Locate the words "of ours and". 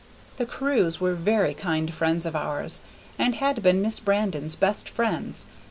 2.25-3.35